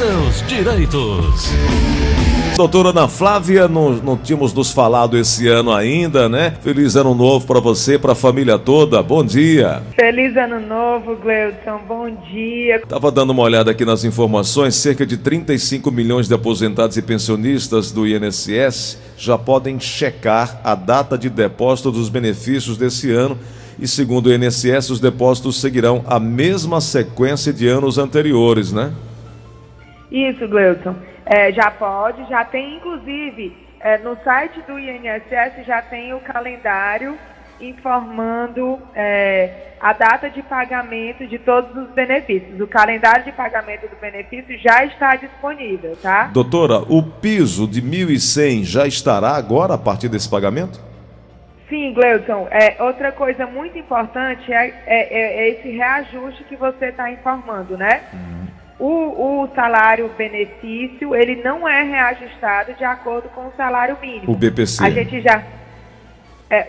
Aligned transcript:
seus 0.00 0.40
direitos. 0.48 1.50
Doutora 2.56 2.88
Ana 2.88 3.06
Flávia, 3.06 3.68
não, 3.68 3.90
não 3.90 4.16
tínhamos 4.16 4.54
nos 4.54 4.72
falado 4.72 5.14
esse 5.18 5.46
ano 5.46 5.74
ainda, 5.74 6.26
né? 6.26 6.54
Feliz 6.62 6.96
ano 6.96 7.14
novo 7.14 7.46
para 7.46 7.60
você, 7.60 7.98
para 7.98 8.12
a 8.12 8.14
família 8.14 8.58
toda. 8.58 9.02
Bom 9.02 9.22
dia. 9.22 9.82
Feliz 9.94 10.34
ano 10.38 10.58
novo, 10.58 11.16
Gleudson. 11.16 11.80
Bom 11.86 12.08
dia. 12.32 12.80
Tava 12.88 13.12
dando 13.12 13.28
uma 13.28 13.42
olhada 13.42 13.72
aqui 13.72 13.84
nas 13.84 14.02
informações, 14.02 14.74
cerca 14.74 15.04
de 15.04 15.18
35 15.18 15.90
milhões 15.90 16.26
de 16.26 16.32
aposentados 16.32 16.96
e 16.96 17.02
pensionistas 17.02 17.92
do 17.92 18.06
INSS 18.06 18.98
já 19.18 19.36
podem 19.36 19.78
checar 19.78 20.62
a 20.64 20.74
data 20.74 21.18
de 21.18 21.28
depósito 21.28 21.92
dos 21.92 22.08
benefícios 22.08 22.78
desse 22.78 23.12
ano 23.12 23.36
e, 23.78 23.86
segundo 23.86 24.28
o 24.28 24.32
INSS, 24.32 24.88
os 24.88 24.98
depósitos 24.98 25.60
seguirão 25.60 26.02
a 26.06 26.18
mesma 26.18 26.80
sequência 26.80 27.52
de 27.52 27.68
anos 27.68 27.98
anteriores, 27.98 28.72
né? 28.72 28.94
Isso, 30.10 30.48
Gleudson. 30.48 30.96
É, 31.24 31.52
já 31.52 31.70
pode, 31.70 32.28
já 32.28 32.44
tem, 32.44 32.76
inclusive, 32.76 33.56
é, 33.80 33.98
no 33.98 34.16
site 34.24 34.60
do 34.62 34.78
INSS 34.78 35.64
já 35.66 35.80
tem 35.80 36.12
o 36.12 36.20
calendário 36.20 37.16
informando 37.60 38.78
é, 38.94 39.74
a 39.80 39.92
data 39.92 40.28
de 40.30 40.42
pagamento 40.42 41.26
de 41.26 41.38
todos 41.38 41.76
os 41.76 41.90
benefícios. 41.90 42.60
O 42.60 42.66
calendário 42.66 43.24
de 43.24 43.32
pagamento 43.32 43.82
do 43.82 43.96
benefício 44.00 44.58
já 44.58 44.84
está 44.84 45.16
disponível, 45.16 45.96
tá? 46.02 46.24
Doutora, 46.32 46.78
o 46.88 47.02
piso 47.02 47.68
de 47.68 47.82
1.100 47.82 48.64
já 48.64 48.86
estará 48.86 49.30
agora 49.30 49.74
a 49.74 49.78
partir 49.78 50.08
desse 50.08 50.28
pagamento? 50.28 50.80
Sim, 51.68 51.94
Gleudson. 51.94 52.48
É, 52.50 52.82
outra 52.82 53.12
coisa 53.12 53.46
muito 53.46 53.78
importante 53.78 54.52
é, 54.52 54.74
é, 54.86 55.44
é 55.46 55.48
esse 55.50 55.70
reajuste 55.70 56.44
que 56.44 56.56
você 56.56 56.86
está 56.86 57.10
informando, 57.10 57.78
né? 57.78 58.02
Uhum. 58.12 58.39
O, 58.80 59.42
o, 59.42 59.48
salário 59.54 60.10
benefício, 60.16 61.14
ele 61.14 61.42
não 61.42 61.68
é 61.68 61.82
reajustado 61.82 62.72
de 62.74 62.82
acordo 62.82 63.28
com 63.28 63.42
o 63.42 63.52
salário 63.56 63.96
mínimo. 64.00 64.32
O 64.32 64.34
BPC. 64.34 64.82
A 64.82 64.90
gente 64.90 65.20
já... 65.20 65.42
É, 66.48 66.66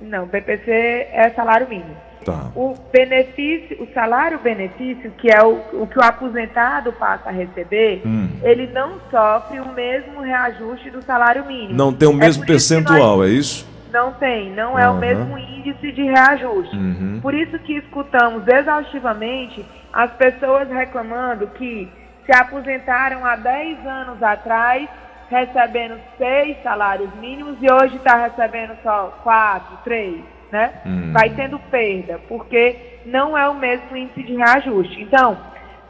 não, 0.00 0.26
BPC 0.26 0.70
é 0.70 1.32
salário 1.34 1.66
mínimo. 1.66 1.96
Tá. 2.24 2.50
O 2.56 2.74
benefício, 2.92 3.82
o 3.82 3.88
salário 3.92 4.38
benefício, 4.38 5.10
que 5.18 5.30
é 5.30 5.42
o, 5.42 5.60
o 5.74 5.86
que 5.86 5.98
o 5.98 6.02
aposentado 6.02 6.92
passa 6.92 7.28
a 7.28 7.32
receber, 7.32 8.02
hum. 8.04 8.28
ele 8.42 8.66
não 8.68 8.98
sofre 9.10 9.60
o 9.60 9.72
mesmo 9.72 10.20
reajuste 10.20 10.90
do 10.90 11.02
salário 11.02 11.46
mínimo. 11.46 11.74
Não 11.74 11.92
tem 11.92 12.08
o 12.08 12.12
mesmo 12.12 12.44
é 12.44 12.46
percentual, 12.46 13.18
nós... 13.18 13.30
é 13.30 13.32
isso? 13.32 13.74
Não 13.92 14.12
tem, 14.12 14.50
não 14.50 14.76
é 14.76 14.88
uhum. 14.88 14.96
o 14.96 14.98
mesmo 14.98 15.38
índice 15.38 15.92
de 15.92 16.02
reajuste. 16.02 16.74
Uhum. 16.74 17.20
Por 17.22 17.32
isso 17.32 17.56
que 17.60 17.74
escutamos 17.74 18.42
exaustivamente 18.48 19.64
as 19.94 20.10
pessoas 20.14 20.68
reclamando 20.68 21.46
que 21.48 21.88
se 22.26 22.32
aposentaram 22.36 23.24
há 23.24 23.36
10 23.36 23.86
anos 23.86 24.22
atrás 24.22 24.88
recebendo 25.30 25.98
seis 26.18 26.56
salários 26.62 27.14
mínimos 27.16 27.56
e 27.60 27.72
hoje 27.72 27.96
está 27.96 28.16
recebendo 28.16 28.76
só 28.82 29.18
quatro, 29.22 29.78
três, 29.84 30.20
né? 30.50 30.82
Uhum. 30.84 31.12
Vai 31.12 31.30
tendo 31.30 31.58
perda, 31.58 32.20
porque 32.28 33.00
não 33.06 33.36
é 33.36 33.48
o 33.48 33.54
mesmo 33.54 33.96
índice 33.96 34.22
de 34.22 34.34
reajuste. 34.34 35.00
Então, 35.00 35.38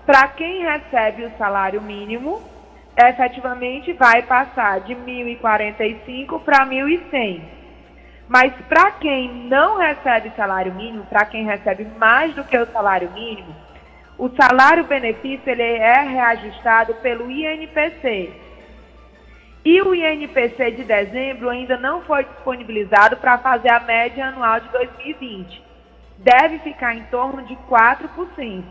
para 0.06 0.28
quem 0.28 0.62
recebe 0.62 1.25
o 1.25 1.36
salário 1.36 1.80
mínimo, 1.82 2.42
efetivamente 2.97 3.92
vai 3.94 4.22
passar 4.22 4.80
de 4.80 4.94
1.045 4.94 6.41
para 6.42 6.66
1.100. 6.66 7.41
Mas 8.28 8.52
para 8.69 8.92
quem 8.92 9.48
não 9.48 9.78
recebe 9.78 10.32
salário 10.36 10.75
mínimo, 10.75 11.05
para 11.06 11.27
quem 11.27 11.44
recebe 11.44 11.86
mais 11.98 12.34
do 12.34 12.44
que 12.44 12.56
o 12.56 12.66
salário 12.66 13.10
mínimo, 13.12 13.55
o 14.16 14.28
salário 14.30 14.84
benefício 14.84 15.48
ele 15.48 15.62
é 15.62 16.02
reajustado 16.02 16.94
pelo 16.96 17.30
INPC. 17.30 18.32
E 19.64 19.80
o 19.80 19.94
INPC 19.94 20.72
de 20.72 20.84
dezembro 20.84 21.48
ainda 21.48 21.76
não 21.76 22.02
foi 22.02 22.24
disponibilizado 22.24 23.16
para 23.16 23.38
fazer 23.38 23.70
a 23.70 23.80
média 23.80 24.26
anual 24.26 24.60
de 24.60 24.69
2020. 24.69 25.62
Deve 26.19 26.58
ficar 26.58 26.94
em 26.94 27.03
torno 27.04 27.42
de 27.44 27.56
4% 27.69 28.62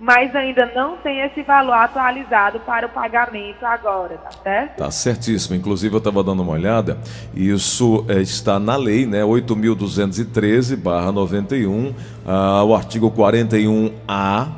mas 0.00 0.34
ainda 0.34 0.64
não 0.74 0.96
tem 0.96 1.20
esse 1.20 1.42
valor 1.42 1.74
atualizado 1.74 2.58
para 2.60 2.86
o 2.86 2.88
pagamento 2.88 3.66
agora, 3.66 4.16
tá 4.16 4.30
certo? 4.42 4.78
Tá 4.78 4.90
certíssimo. 4.90 5.54
Inclusive 5.54 5.94
eu 5.94 5.98
estava 5.98 6.24
dando 6.24 6.42
uma 6.42 6.52
olhada, 6.52 6.96
isso 7.34 8.06
é, 8.08 8.22
está 8.22 8.58
na 8.58 8.76
lei, 8.76 9.04
né, 9.04 9.22
8.213/91, 9.22 11.94
ah, 12.26 12.64
o 12.64 12.74
artigo 12.74 13.10
41A, 13.10 14.48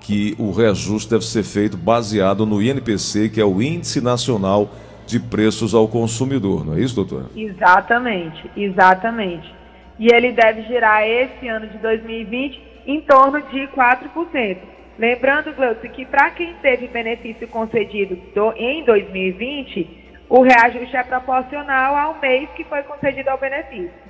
que 0.00 0.34
o 0.38 0.50
reajuste 0.50 1.10
deve 1.10 1.24
ser 1.24 1.42
feito 1.42 1.76
baseado 1.76 2.46
no 2.46 2.62
INPC, 2.62 3.28
que 3.28 3.40
é 3.40 3.44
o 3.44 3.60
Índice 3.60 4.00
Nacional 4.00 4.70
de 5.06 5.18
Preços 5.18 5.74
ao 5.74 5.88
Consumidor, 5.88 6.64
não 6.64 6.74
é 6.74 6.80
isso, 6.80 6.94
doutora? 6.94 7.26
Exatamente, 7.36 8.50
exatamente. 8.56 9.52
E 9.98 10.06
ele 10.12 10.32
deve 10.32 10.62
girar 10.62 11.02
esse 11.02 11.46
ano 11.48 11.66
de 11.66 11.78
2020 11.78 12.62
em 12.86 13.00
torno 13.02 13.40
de 13.42 13.68
4%. 13.68 14.58
Lembrando, 14.98 15.54
Gleuce, 15.54 15.88
que 15.88 16.04
para 16.04 16.30
quem 16.30 16.54
teve 16.62 16.86
benefício 16.86 17.48
concedido 17.48 18.16
do, 18.34 18.52
em 18.56 18.84
2020, 18.84 20.00
o 20.28 20.42
reajuste 20.42 20.96
é 20.96 21.02
proporcional 21.02 21.96
ao 21.96 22.20
mês 22.20 22.48
que 22.56 22.64
foi 22.64 22.82
concedido 22.82 23.30
ao 23.30 23.38
benefício. 23.38 24.09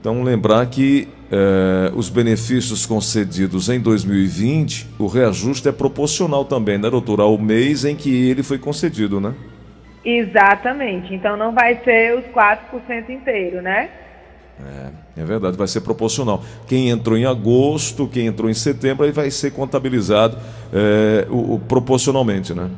Então, 0.00 0.22
lembrar 0.22 0.64
que 0.66 1.08
eh, 1.30 1.92
os 1.94 2.08
benefícios 2.08 2.86
concedidos 2.86 3.68
em 3.68 3.80
2020, 3.80 4.88
o 4.98 5.06
reajuste 5.06 5.68
é 5.68 5.72
proporcional 5.72 6.44
também, 6.44 6.78
né, 6.78 6.88
doutora, 6.88 7.22
ao 7.22 7.36
mês 7.36 7.84
em 7.84 7.96
que 7.96 8.30
ele 8.30 8.42
foi 8.42 8.58
concedido, 8.58 9.20
né? 9.20 9.34
Exatamente. 10.04 11.12
Então, 11.12 11.36
não 11.36 11.52
vai 11.52 11.80
ser 11.82 12.16
os 12.16 12.24
4% 12.26 13.10
inteiro, 13.10 13.60
né? 13.60 13.90
É, 15.16 15.20
é 15.22 15.24
verdade, 15.24 15.56
vai 15.56 15.66
ser 15.66 15.80
proporcional. 15.80 16.42
Quem 16.66 16.90
entrou 16.90 17.16
em 17.16 17.24
agosto, 17.24 18.08
quem 18.08 18.26
entrou 18.26 18.48
em 18.48 18.54
setembro, 18.54 19.04
aí 19.04 19.12
vai 19.12 19.30
ser 19.30 19.52
contabilizado 19.52 20.36
é, 20.72 21.26
o, 21.28 21.54
o, 21.54 21.58
proporcionalmente, 21.60 22.54
né? 22.54 22.70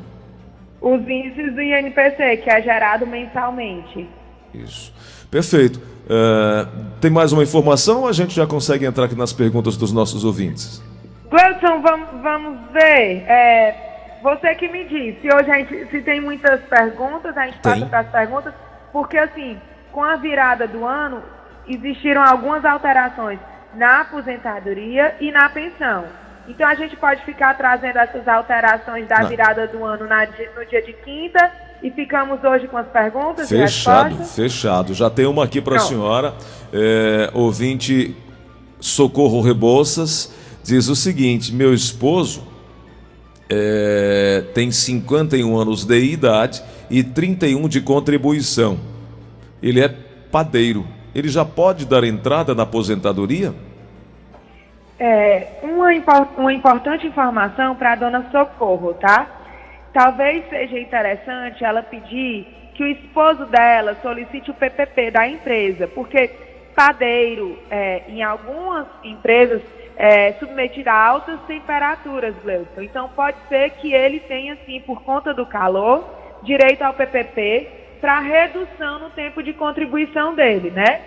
Os 0.81 1.01
índices 1.01 1.53
do 1.53 1.61
INPC, 1.61 2.37
que 2.37 2.49
é 2.49 2.61
gerado 2.61 3.05
mensalmente. 3.05 4.07
Isso. 4.53 4.93
Perfeito. 5.29 5.79
É, 6.09 6.67
tem 6.99 7.09
mais 7.09 7.31
uma 7.31 7.43
informação 7.43 8.01
ou 8.01 8.07
a 8.07 8.11
gente 8.11 8.35
já 8.35 8.45
consegue 8.45 8.85
entrar 8.85 9.05
aqui 9.05 9.15
nas 9.15 9.31
perguntas 9.31 9.77
dos 9.77 9.93
nossos 9.93 10.25
ouvintes? 10.25 10.81
Gleudson, 11.29 11.81
vamos, 11.81 12.21
vamos 12.21 12.71
ver. 12.73 13.23
É, 13.27 14.19
você 14.21 14.53
que 14.55 14.67
me 14.67 14.83
disse, 14.85 15.27
hoje 15.33 15.49
a 15.49 15.55
gente, 15.55 15.87
se 15.89 16.01
tem 16.01 16.19
muitas 16.19 16.59
perguntas, 16.63 17.35
a 17.37 17.45
gente 17.45 17.59
tem. 17.59 17.71
passa 17.71 17.85
para 17.85 17.99
as 17.99 18.09
perguntas, 18.09 18.53
porque 18.91 19.17
assim, 19.17 19.57
com 19.91 20.03
a 20.03 20.17
virada 20.17 20.67
do 20.67 20.85
ano, 20.85 21.23
existiram 21.67 22.21
algumas 22.21 22.65
alterações 22.65 23.39
na 23.73 24.01
aposentadoria 24.01 25.15
e 25.21 25.31
na 25.31 25.49
pensão. 25.49 26.05
Então 26.47 26.67
a 26.67 26.75
gente 26.75 26.97
pode 26.97 27.23
ficar 27.23 27.53
trazendo 27.55 27.97
essas 27.97 28.27
alterações 28.27 29.07
da 29.07 29.23
virada 29.23 29.67
do 29.67 29.85
ano 29.85 30.05
na, 30.07 30.25
no 30.25 30.65
dia 30.65 30.81
de 30.81 30.91
quinta 30.91 31.51
e 31.81 31.89
ficamos 31.91 32.43
hoje 32.43 32.67
com 32.67 32.77
as 32.77 32.87
perguntas 32.87 33.49
fechado, 33.49 34.15
Fechado, 34.23 34.93
Já 34.93 35.09
tem 35.09 35.25
uma 35.25 35.43
aqui 35.43 35.61
para 35.61 35.77
a 35.77 35.79
senhora, 35.79 36.33
é, 36.71 37.29
ouvinte 37.33 38.15
Socorro 38.79 39.41
Rebouças, 39.41 40.33
diz 40.63 40.87
o 40.87 40.95
seguinte: 40.95 41.53
meu 41.53 41.73
esposo 41.73 42.47
é, 43.49 44.43
tem 44.53 44.71
51 44.71 45.57
anos 45.57 45.85
de 45.85 45.99
idade 45.99 46.61
e 46.89 47.03
31 47.03 47.67
de 47.67 47.81
contribuição. 47.81 48.79
Ele 49.61 49.79
é 49.79 49.89
padeiro 50.31 50.85
ele 51.13 51.27
já 51.27 51.43
pode 51.43 51.85
dar 51.85 52.03
entrada 52.03 52.55
na 52.55 52.63
aposentadoria? 52.63 53.53
É, 54.97 55.59
uma, 55.63 55.89
uma 56.37 56.53
importante 56.53 57.05
informação 57.05 57.75
para 57.75 57.93
a 57.93 57.95
dona 57.95 58.25
Socorro, 58.31 58.93
tá? 58.93 59.27
Talvez 59.93 60.47
seja 60.49 60.79
interessante 60.79 61.63
ela 61.63 61.83
pedir 61.83 62.47
que 62.73 62.83
o 62.83 62.87
esposo 62.87 63.45
dela 63.45 63.97
solicite 64.01 64.49
o 64.49 64.53
PPP 64.53 65.11
da 65.11 65.27
empresa, 65.27 65.87
porque 65.87 66.29
padeiro, 66.73 67.59
é, 67.69 68.03
em 68.07 68.23
algumas 68.23 68.87
empresas, 69.03 69.61
é 69.97 70.33
submetido 70.33 70.89
a 70.89 70.93
altas 70.93 71.39
temperaturas, 71.41 72.33
Gleuton. 72.41 72.81
Então, 72.81 73.09
pode 73.09 73.37
ser 73.49 73.71
que 73.71 73.93
ele 73.93 74.19
tenha, 74.21 74.57
sim, 74.65 74.79
por 74.81 75.03
conta 75.03 75.33
do 75.33 75.45
calor, 75.45 76.07
direito 76.43 76.81
ao 76.81 76.93
PPP, 76.93 77.67
para 77.99 78.19
redução 78.19 78.99
no 78.99 79.09
tempo 79.11 79.43
de 79.43 79.53
contribuição 79.53 80.33
dele, 80.33 80.71
né? 80.71 81.01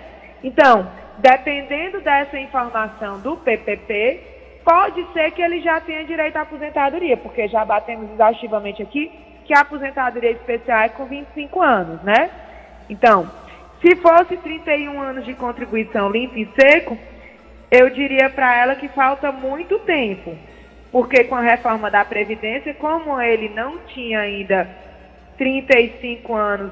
Então, 0.45 0.87
dependendo 1.19 2.01
dessa 2.01 2.39
informação 2.39 3.19
do 3.19 3.37
PPP, 3.39 4.34
pode 4.65 5.07
ser 5.13 5.31
que 5.33 5.43
ele 5.43 5.61
já 5.61 5.81
tenha 5.81 6.05
direito 6.05 6.37
à 6.37 6.43
aposentadoria, 6.43 7.17
porque 7.17 7.47
já 7.49 7.65
batemos 7.65 8.11
exaustivamente 8.13 8.83
aqui 8.83 9.13
que 9.45 9.55
a 9.55 9.61
aposentadoria 9.61 10.31
especial 10.31 10.81
é 10.81 10.89
com 10.89 11.05
25 11.05 11.61
anos, 11.61 12.03
né? 12.03 12.31
Então, 12.89 13.31
se 13.83 13.95
fosse 13.97 14.37
31 14.39 15.01
anos 15.01 15.25
de 15.27 15.35
contribuição 15.35 16.09
limpo 16.11 16.39
e 16.39 16.49
seco, 16.59 16.97
eu 17.71 17.91
diria 17.91 18.31
para 18.31 18.57
ela 18.57 18.75
que 18.77 18.89
falta 18.89 19.31
muito 19.31 19.79
tempo. 19.81 20.35
porque 20.95 21.25
com 21.25 21.35
a 21.35 21.41
reforma 21.41 21.91
da 21.91 22.05
Previdência, 22.05 22.73
como 22.75 23.21
ele 23.21 23.49
não 23.49 23.79
tinha 23.89 24.21
ainda 24.21 24.71
35 25.37 26.33
anos 26.33 26.71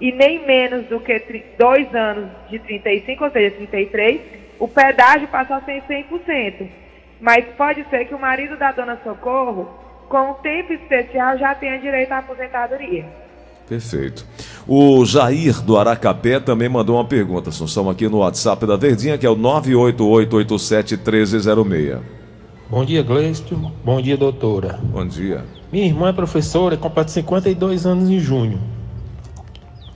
e 0.00 0.10
nem 0.10 0.44
menos 0.44 0.86
do 0.86 0.98
que 0.98 1.44
dois 1.56 1.94
anos 1.94 2.28
de 2.48 2.58
35, 2.58 3.22
ou 3.22 3.30
seja, 3.30 3.54
33, 3.54 4.20
o 4.58 4.66
pedágio 4.66 5.28
passou 5.28 5.54
a 5.54 5.60
ser 5.60 5.84
100%. 5.88 6.68
Mas 7.20 7.44
pode 7.56 7.84
ser 7.90 8.06
que 8.06 8.14
o 8.14 8.20
marido 8.20 8.56
da 8.56 8.72
dona 8.72 8.98
Socorro, 9.04 9.68
com 10.08 10.30
o 10.30 10.34
tempo 10.34 10.72
especial, 10.72 11.36
já 11.36 11.54
tenha 11.54 11.78
direito 11.78 12.12
à 12.12 12.18
aposentadoria. 12.18 13.04
Perfeito. 13.68 14.24
O 14.66 15.04
Jair 15.04 15.60
do 15.62 15.78
Aracapé 15.78 16.40
também 16.40 16.68
mandou 16.68 16.96
uma 16.96 17.04
pergunta, 17.04 17.50
Assunção, 17.50 17.88
aqui 17.88 18.08
no 18.08 18.18
WhatsApp 18.18 18.66
da 18.66 18.76
Verdinha, 18.76 19.16
que 19.16 19.24
é 19.24 19.30
o 19.30 19.36
988871306. 19.36 22.00
Bom 22.68 22.84
dia, 22.84 23.02
Gleisto. 23.02 23.54
Bom 23.84 24.00
dia, 24.00 24.16
doutora. 24.16 24.80
Bom 24.82 25.06
dia. 25.06 25.44
Minha 25.72 25.86
irmã 25.86 26.08
é 26.08 26.12
professora, 26.12 26.76
completa 26.76 27.10
52 27.10 27.86
anos 27.86 28.08
em 28.08 28.18
junho. 28.18 28.60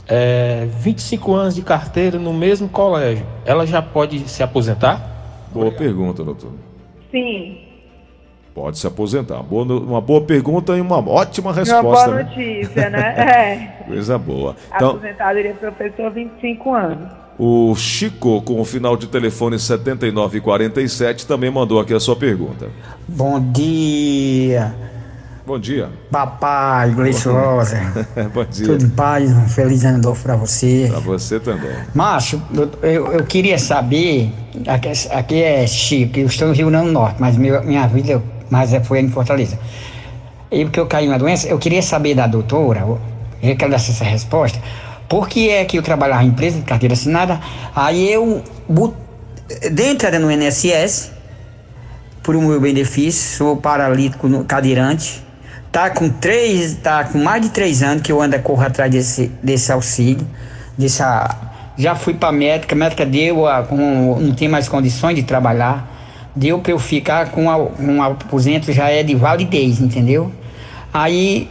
É, 0.07 0.69
25 0.79 1.35
anos 1.35 1.55
de 1.55 1.63
carteira 1.63 2.19
no 2.19 2.33
mesmo 2.33 2.69
colégio. 2.69 3.27
Ela 3.45 3.67
já 3.67 3.83
pode 3.83 4.29
se 4.29 4.43
aposentar? 4.43 5.49
Boa 5.53 5.73
pergunta, 5.73 6.23
doutor. 6.23 6.53
Sim. 7.15 7.59
Pode 8.53 8.77
se 8.77 8.87
aposentar. 8.89 9.41
Boa, 9.41 9.65
uma 9.65 10.01
boa 10.01 10.21
pergunta 10.23 10.77
e 10.77 10.81
uma 10.81 10.99
ótima 10.99 11.53
resposta. 11.53 12.11
Uma 12.11 12.23
boa 12.23 12.25
notícia, 12.25 12.91
né? 12.91 12.99
né? 12.99 13.75
É. 13.85 13.85
Coisa 13.87 14.19
boa. 14.19 14.57
Então, 14.75 14.91
Aposentadoria 14.91 15.55
professor, 15.55 16.11
25 16.11 16.75
anos. 16.75 17.09
O 17.39 17.75
Chico, 17.77 18.43
com 18.43 18.61
o 18.61 18.65
final 18.65 18.97
de 18.97 19.07
telefone 19.07 19.59
7947, 19.59 21.27
também 21.27 21.51
mandou 21.51 21.81
aqui 21.81 21.95
a 21.95 22.01
sua 22.01 22.17
pergunta. 22.17 22.69
Bom 23.07 23.41
dia. 23.53 24.75
Bom 25.47 25.59
dia. 25.59 25.91
Papai, 26.11 26.91
Gleice 26.93 27.29
Rosa. 27.29 27.79
Bom 28.33 28.45
dia. 28.47 28.67
Tudo 28.67 28.87
em 28.87 28.89
paz, 28.89 29.31
um 29.31 29.47
feliz 29.47 29.85
ano 29.85 29.99
novo 29.99 30.23
pra 30.23 30.37
você. 30.37 30.87
Pra 30.91 31.01
você 31.01 31.39
também. 31.39 31.77
Macho, 31.95 32.41
eu, 32.83 33.13
eu 33.13 33.25
queria 33.25 33.59
saber, 33.59 34.33
aqui, 34.67 34.89
aqui 35.11 35.43
é 35.43 35.67
Chico, 35.67 36.19
eu 36.19 36.27
estou 36.27 36.49
no 36.49 36.55
Rio 36.55 36.71
Grande 36.71 36.87
do 36.87 36.93
Norte, 36.93 37.17
mas 37.21 37.37
meu, 37.37 37.63
minha 37.63 37.87
vida 37.87 38.23
mas 38.49 38.71
foi 38.87 39.01
em 39.01 39.11
Fortaleza. 39.11 39.59
E 40.51 40.65
porque 40.65 40.81
eu 40.81 40.87
caí 40.87 41.09
uma 41.09 41.19
doença, 41.19 41.49
eu 41.49 41.59
queria 41.59 41.83
saber 41.83 42.15
da 42.15 42.27
doutora, 42.27 42.81
eu 43.43 43.57
quero 43.57 43.71
dar 43.71 43.77
essa 43.77 44.05
resposta, 44.05 44.59
por 45.09 45.29
que 45.29 45.51
é 45.51 45.65
que 45.65 45.77
eu 45.77 45.83
trabalhava 45.83 46.23
em 46.23 46.29
empresa 46.29 46.59
de 46.59 46.65
carteira 46.65 46.95
assinada, 46.95 47.41
aí 47.75 48.11
eu, 48.11 48.43
dentro 49.73 50.07
era 50.07 50.19
no 50.19 50.31
INSS, 50.31 51.13
por 52.23 52.37
um 52.37 52.49
meu 52.49 52.61
benefício, 52.61 53.37
sou 53.37 53.57
paralítico 53.57 54.45
cadeirante, 54.45 55.23
tá 55.75 55.91
com 55.91 56.09
três, 56.09 56.77
tá 56.77 57.03
com 57.03 57.19
mais 57.19 57.43
de 57.43 57.49
três 57.49 57.83
anos 57.83 58.01
que 58.01 58.13
eu 58.13 58.23
ando 58.23 58.39
corro 58.39 58.63
atrás 58.63 58.89
desse, 58.89 59.27
desse 59.43 59.73
auxílio, 59.73 60.25
dessa, 60.79 61.29
já 61.77 61.97
fui 61.97 62.15
para 62.15 62.31
médica, 62.31 62.77
a 62.77 62.79
médica 62.79 63.05
deu, 63.05 63.45
a, 63.45 63.65
com, 63.65 64.21
não 64.21 64.33
tem 64.37 64.47
mais 64.47 64.69
condições 64.69 65.17
de 65.17 65.25
trabalhar, 65.25 65.85
deu 66.35 66.61
para 66.61 66.71
eu 66.71 66.79
ficar 66.79 67.31
com 67.31 67.51
a, 67.51 67.57
um 67.57 68.01
aposento 68.01 68.73
já 68.73 68.89
é 68.89 69.03
de 69.03 69.17
validez, 69.17 69.81
entendeu? 69.81 70.31
Aí, 70.93 71.49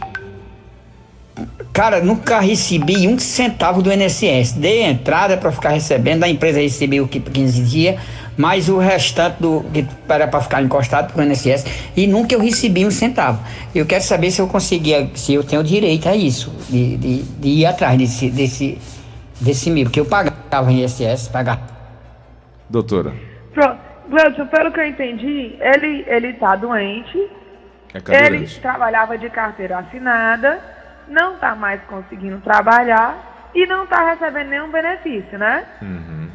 cara, 1.74 2.00
nunca 2.00 2.38
recebi 2.38 3.08
um 3.08 3.18
centavo 3.18 3.82
do 3.82 3.92
INSS. 3.92 4.52
Dei 4.52 4.84
entrada 4.84 5.36
para 5.36 5.50
ficar 5.50 5.70
recebendo, 5.70 6.22
a 6.22 6.28
empresa 6.28 6.60
recebeu 6.60 7.06
15 7.08 7.62
dias, 7.64 8.00
mas 8.38 8.68
o 8.68 8.78
restante 8.78 9.42
do 9.42 9.64
que 9.72 9.84
era 10.08 10.28
para 10.28 10.40
ficar 10.40 10.62
encostado 10.62 11.12
para 11.12 11.20
o 11.20 11.26
INSS 11.26 11.66
e 11.96 12.06
nunca 12.06 12.32
eu 12.32 12.40
recebi 12.40 12.86
um 12.86 12.90
centavo. 12.92 13.44
Eu 13.74 13.84
quero 13.84 14.04
saber 14.04 14.30
se 14.30 14.40
eu 14.40 14.46
conseguia, 14.46 15.10
se 15.14 15.34
eu 15.34 15.42
tenho 15.42 15.64
direito 15.64 16.08
a 16.08 16.14
isso, 16.14 16.54
de, 16.70 16.96
de, 16.96 17.22
de 17.22 17.48
ir 17.48 17.66
atrás 17.66 17.98
desse, 17.98 18.30
desse, 18.30 18.78
desse 19.40 19.68
mil, 19.68 19.86
porque 19.86 19.98
eu 19.98 20.06
pagava 20.06 20.68
o 20.68 20.70
INSS, 20.70 21.28
pagava. 21.28 21.60
Doutora. 22.70 23.12
Pronto. 23.52 23.78
Gleudson, 24.08 24.46
pelo 24.46 24.70
que 24.70 24.78
eu 24.78 24.86
entendi, 24.86 25.56
ele 25.60 26.04
ele 26.06 26.28
está 26.28 26.54
doente. 26.54 27.18
É 27.94 28.26
ele 28.26 28.46
trabalhava 28.60 29.16
de 29.16 29.30
carteira 29.30 29.78
assinada, 29.78 30.60
não 31.08 31.34
está 31.34 31.54
mais 31.54 31.80
conseguindo 31.84 32.38
trabalhar 32.40 33.50
e 33.54 33.66
não 33.66 33.84
está 33.84 34.10
recebendo 34.10 34.48
nenhum 34.48 34.70
benefício, 34.70 35.38
né? 35.38 35.64
Uhum. 35.80 36.30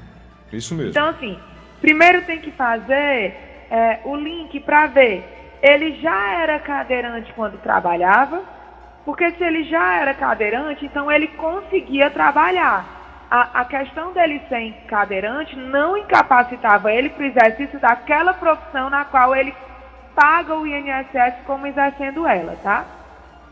Isso 0.51 0.73
mesmo. 0.73 0.91
Então, 0.91 1.09
assim, 1.09 1.37
primeiro 1.81 2.21
tem 2.23 2.39
que 2.39 2.51
fazer 2.51 3.35
é, 3.69 3.99
o 4.03 4.15
link 4.15 4.59
para 4.61 4.87
ver. 4.87 5.57
Ele 5.61 5.99
já 6.01 6.41
era 6.41 6.59
cadeirante 6.59 7.31
quando 7.33 7.61
trabalhava, 7.61 8.41
porque 9.05 9.31
se 9.31 9.43
ele 9.43 9.63
já 9.65 9.95
era 9.95 10.13
cadeirante, 10.13 10.85
então 10.85 11.11
ele 11.11 11.27
conseguia 11.27 12.09
trabalhar. 12.09 12.97
A, 13.29 13.61
a 13.61 13.65
questão 13.65 14.11
dele 14.11 14.41
ser 14.49 14.71
cadeirante 14.87 15.55
não 15.55 15.97
incapacitava 15.97 16.91
ele 16.91 17.09
para 17.09 17.23
o 17.23 17.27
exercício 17.27 17.79
daquela 17.79 18.33
profissão 18.33 18.89
na 18.89 19.05
qual 19.05 19.35
ele 19.35 19.53
paga 20.15 20.55
o 20.55 20.65
INSS 20.65 21.35
como 21.45 21.67
exercendo 21.67 22.25
ela, 22.27 22.57
tá? 22.63 22.85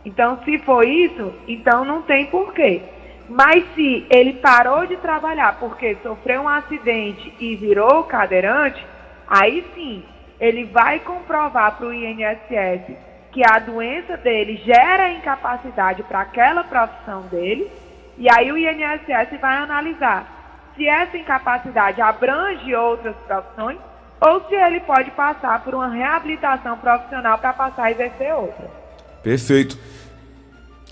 Então, 0.08 0.40
se 0.46 0.58
for 0.60 0.88
isso, 0.88 1.34
então 1.50 1.84
não 1.84 2.02
tem 2.02 2.28
porquê. 2.28 2.82
Mas 3.28 3.66
se 3.76 4.08
ele 4.10 4.36
parou 4.36 4.86
de 4.88 4.96
trabalhar 4.96 5.60
porque 5.60 5.98
sofreu 6.02 6.44
um 6.44 6.48
acidente 6.48 7.34
e 7.42 7.58
virou 7.58 8.06
cadeirante, 8.06 8.88
aí 9.28 9.66
sim, 9.76 10.02
ele 10.40 10.64
vai 10.64 11.02
comprovar 11.02 11.76
para 11.76 11.88
o 11.88 11.94
INSS 11.94 12.96
que 13.34 13.42
a 13.46 13.60
doença 13.60 14.16
dele 14.16 14.56
gera 14.64 15.12
incapacidade 15.12 16.04
para 16.04 16.22
aquela 16.22 16.64
profissão 16.64 17.24
dele, 17.24 17.70
e 18.18 18.28
aí 18.34 18.50
o 18.50 18.58
INSS 18.58 19.38
vai 19.42 19.58
analisar 19.58 20.72
se 20.78 20.88
essa 20.88 21.18
incapacidade 21.18 22.02
abrange 22.02 22.74
outras 22.74 23.16
profissões 23.28 23.78
ou 24.22 24.40
se 24.48 24.56
ele 24.56 24.80
pode 24.80 25.12
passar 25.12 25.62
por 25.66 25.76
uma 25.76 25.90
reabilitação 25.90 26.78
profissional 26.78 27.38
para 27.40 27.52
passar 27.52 27.84
a 27.84 27.92
exercer 27.92 28.34
outra. 28.34 28.87
Perfeito. 29.24 29.78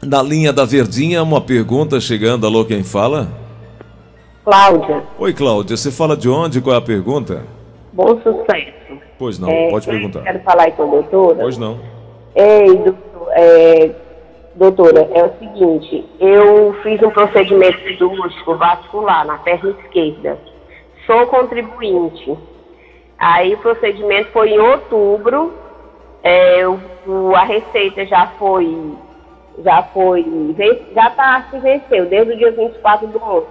Na 0.04 0.22
linha 0.22 0.52
da 0.52 0.66
Verdinha, 0.66 1.24
uma 1.24 1.42
pergunta 1.42 2.00
chegando. 2.00 2.46
Alô, 2.46 2.66
quem 2.66 2.84
fala? 2.84 3.28
Cláudia. 4.44 5.04
Oi, 5.18 5.34
Cláudia. 5.34 5.76
Você 5.76 5.92
fala 5.92 6.16
de 6.16 6.30
onde? 6.30 6.62
Qual 6.62 6.76
é 6.76 6.78
a 6.78 6.82
pergunta? 6.82 7.44
Bom 7.92 8.20
sucesso. 8.22 8.76
Pois 9.18 9.40
não, 9.40 9.50
é, 9.50 9.70
pode 9.70 9.88
perguntar. 9.88 10.22
Quero 10.22 10.40
falar 10.42 10.64
aí 10.64 10.72
com 10.74 10.84
a 10.84 10.86
doutora. 10.88 11.38
Pois 11.40 11.58
não. 11.58 11.80
Ei, 12.36 12.76
doutor, 12.76 13.32
é, 13.32 13.92
doutora, 14.56 15.10
é 15.14 15.24
o 15.24 15.32
seguinte, 15.40 16.06
eu 16.20 16.76
fiz 16.84 17.02
um 17.02 17.10
procedimento 17.10 17.80
cirúrgico 17.84 18.56
vascular 18.58 19.26
na 19.26 19.38
perna 19.38 19.76
esquerda. 19.82 20.38
Sou 21.06 21.26
contribuinte. 21.28 22.38
Aí 23.18 23.54
o 23.54 23.58
procedimento 23.60 24.32
foi 24.32 24.50
em 24.50 24.60
outubro, 24.60 25.54
é, 26.26 26.68
o, 26.68 27.36
a 27.36 27.44
receita 27.44 28.04
já 28.08 28.26
foi, 28.40 28.98
já 29.64 29.84
foi, 29.84 30.26
já 30.96 31.12
tá, 31.12 31.48
se 31.52 31.60
venceu, 31.60 32.08
desde 32.08 32.34
o 32.34 32.38
dia 32.38 32.52
24 32.52 33.08
do 33.10 33.24
11. 33.24 33.48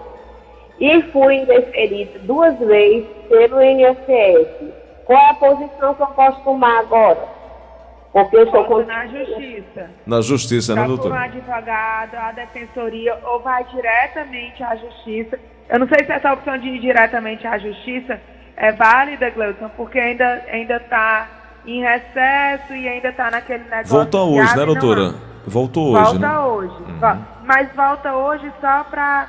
E 0.81 1.03
fui 1.13 1.45
referida 1.45 2.19
duas 2.25 2.59
vezes 2.59 3.07
pelo 3.29 3.63
INSS. 3.63 4.73
Qual 5.05 5.17
é 5.17 5.31
a 5.31 5.35
posição 5.35 5.95
que 5.95 6.03
eu 6.03 6.07
posso 6.09 6.43
tomar 6.43 6.81
agora? 6.81 7.29
Porque 8.13 8.37
eu 8.37 8.51
sou 8.51 8.85
na 8.85 9.07
justiça. 9.07 9.91
Na 10.05 10.21
justiça, 10.21 10.75
né, 10.75 10.85
doutor? 10.85 11.13
Um 11.13 11.15
advogado, 11.15 12.15
a 12.17 12.33
defensoria, 12.33 13.17
ou 13.25 13.39
vai 13.39 13.63
diretamente 13.65 14.65
à 14.65 14.75
justiça. 14.75 15.39
Eu 15.69 15.79
não 15.79 15.87
sei 15.87 16.05
se 16.05 16.11
essa 16.11 16.33
opção 16.33 16.59
de 16.59 16.69
ir 16.69 16.81
diretamente 16.81 17.47
à 17.47 17.57
justiça 17.57 18.21
é 18.57 18.73
válida, 18.73 19.31
Gleuton, 19.31 19.69
porque 19.77 19.99
ainda 19.99 20.45
ainda 20.49 20.77
está 20.77 21.29
em 21.67 21.83
recesso 21.83 22.75
e 22.75 22.89
ainda 22.89 23.09
está 23.09 23.31
naquele 23.31 23.65
negócio. 23.65 23.89
Volta 23.89 24.19
hoje, 24.19 24.57
né, 24.57 24.67
doutora? 24.67 25.13
Não. 25.13 25.35
Voltou 25.47 25.93
hoje, 25.93 26.05
volta 26.05 26.19
né? 26.19 26.39
hoje. 26.39 26.75
Uhum. 26.75 27.25
Mas 27.45 27.73
volta 27.75 28.15
hoje 28.15 28.53
só 28.61 28.85
para 28.85 29.29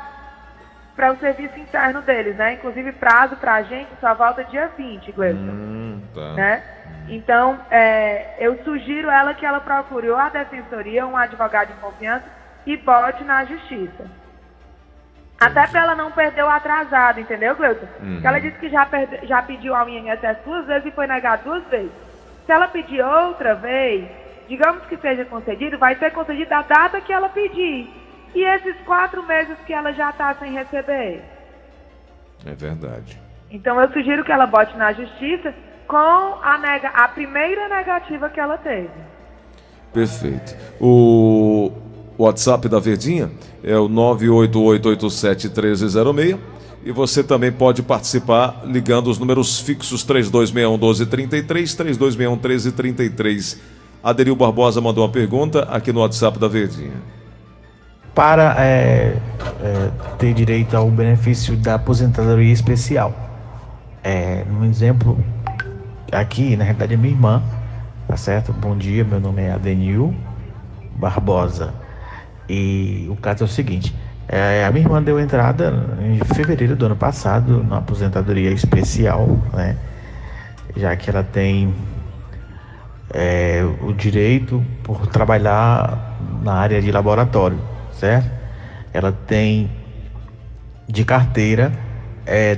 para 0.96 1.12
o 1.12 1.18
serviço 1.18 1.60
interno 1.60 2.02
deles, 2.02 2.38
né? 2.38 2.54
Inclusive 2.54 2.94
prazo 2.94 3.36
para 3.36 3.56
a 3.56 3.64
gente 3.64 3.90
só 4.00 4.16
volta 4.16 4.46
dia 4.46 4.72
20, 4.78 5.12
Gleuton. 5.12 5.42
Hum, 5.42 6.02
tá. 6.14 6.34
Né? 6.34 6.64
Então, 7.10 7.60
é, 7.70 8.36
eu 8.40 8.64
sugiro 8.64 9.10
ela 9.10 9.34
que 9.34 9.46
ela 9.46 9.60
procure 9.60 10.10
ou 10.10 10.16
a 10.16 10.30
defensoria, 10.30 11.06
um 11.06 11.18
advogado 11.18 11.68
de 11.68 11.80
confiança 11.82 12.24
e 12.66 12.78
bote 12.78 13.26
na 13.26 13.44
justiça. 13.44 14.06
Até 15.38 15.68
para 15.68 15.82
ela 15.82 15.96
não 15.96 16.12
perder 16.12 16.44
o 16.44 16.50
atrasado, 16.50 17.20
entendeu, 17.20 17.56
Gleuton? 17.56 17.86
Uhum. 18.02 18.14
Porque 18.14 18.28
ela 18.28 18.40
disse 18.40 18.58
que 18.58 18.70
já, 18.70 18.86
perde, 18.86 19.28
já 19.28 19.42
pediu 19.42 19.76
ao 19.76 19.90
INSS 19.90 20.38
duas 20.46 20.66
vezes 20.66 20.86
e 20.86 20.92
foi 20.92 21.08
negado 21.08 21.44
duas 21.44 21.64
vezes. 21.66 21.92
Se 22.46 22.52
ela 22.52 22.68
pedir 22.68 23.04
outra 23.04 23.56
vez, 23.56 24.08
digamos 24.48 24.86
que 24.86 24.98
seja 24.98 25.26
concedido, 25.26 25.78
vai 25.78 25.96
ser 25.96 26.12
concedido 26.12 26.54
a 26.54 26.62
data 26.62 27.02
que 27.02 27.12
ela 27.12 27.30
pedir. 27.30 27.90
E 28.34 28.44
esses 28.44 28.76
quatro 28.86 29.24
meses 29.24 29.58
que 29.66 29.74
ela 29.74 29.92
já 29.94 30.12
está 30.12 30.34
sem 30.36 30.54
receber? 30.54 31.24
É 32.46 32.54
verdade. 32.54 33.20
Então 33.50 33.82
eu 33.82 33.92
sugiro 33.92 34.24
que 34.24 34.32
ela 34.32 34.46
bote 34.46 34.78
na 34.78 34.94
justiça 34.94 35.54
com 35.88 35.98
a, 35.98 36.58
nega, 36.58 36.90
a 36.90 37.08
primeira 37.08 37.70
negativa 37.70 38.30
que 38.30 38.40
ela 38.40 38.58
teve. 38.58 38.90
Perfeito. 39.94 40.56
O 40.80 41.72
WhatsApp 42.18 42.68
da 42.68 42.80
Verdinha 42.80 43.30
é 43.64 43.78
o 43.78 43.88
988871306 43.90 46.40
e 46.86 46.92
você 46.92 47.24
também 47.24 47.52
pode 47.52 47.82
participar 47.82 48.62
ligando 48.64 49.08
os 49.08 49.18
números 49.18 49.60
fixos 49.60 50.04
3261 50.04 50.78
1233, 50.78 51.74
3261 51.74 52.32
1333. 52.36 53.60
Aderil 54.04 54.36
Barbosa 54.36 54.80
mandou 54.80 55.04
uma 55.04 55.12
pergunta 55.12 55.64
aqui 55.64 55.92
no 55.92 56.02
WhatsApp 56.02 56.38
da 56.38 56.48
Verdinha. 56.48 56.94
Para 58.14 58.56
é, 58.64 59.18
é, 59.62 59.92
ter 60.20 60.36
direito 60.36 60.78
ao 60.78 60.90
benefício 60.92 61.58
da 61.58 61.74
aposentadoria 61.74 62.54
especial. 62.54 63.14
É, 64.04 64.46
um 64.48 64.64
exemplo, 64.64 65.18
aqui, 66.12 66.56
na 66.56 66.64
realidade, 66.64 66.94
é 66.94 66.98
minha 66.98 67.16
irmã, 67.16 67.42
tá 68.08 68.16
certo? 68.16 68.54
Bom 68.54 68.78
dia, 68.78 69.04
meu 69.04 69.20
nome 69.20 69.42
é 69.42 69.52
Adenil 69.52 70.16
Barbosa. 70.96 71.74
E 72.48 73.08
o 73.10 73.16
caso 73.16 73.44
é 73.44 73.46
o 73.46 73.50
seguinte: 73.50 73.94
é, 74.28 74.66
a 74.66 74.72
minha 74.72 74.84
irmã 74.84 75.02
deu 75.02 75.20
entrada 75.20 75.72
em 76.02 76.18
fevereiro 76.34 76.76
do 76.76 76.88
ano 76.88 76.96
passado 76.96 77.64
na 77.64 77.78
aposentadoria 77.78 78.52
especial, 78.52 79.28
né? 79.54 79.78
Já 80.76 80.96
que 80.96 81.10
ela 81.10 81.24
tem 81.24 81.74
é, 83.14 83.64
o 83.82 83.94
direito 83.94 84.66
por 84.84 85.06
trabalhar 85.08 86.18
na 86.42 86.54
área 86.54 86.82
de 86.82 86.92
laboratório, 86.92 87.60
certo? 87.92 88.30
Ela 88.92 89.12
tem 89.12 89.70
de 90.88 91.06
carteira 91.06 91.72
é, 92.26 92.58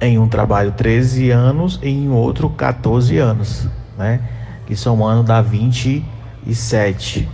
em 0.00 0.18
um 0.18 0.28
trabalho 0.28 0.70
13 0.72 1.30
anos 1.30 1.80
e 1.82 1.88
em 1.88 2.10
outro 2.10 2.48
14 2.48 3.18
anos, 3.18 3.68
né? 3.98 4.20
Que 4.66 4.76
somando 4.76 5.24
dá 5.24 5.42
27, 5.42 7.28